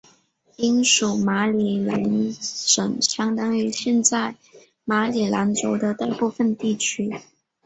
[0.55, 4.35] 英属马里兰省相当于现在
[4.83, 7.13] 马里兰州的大部分地区。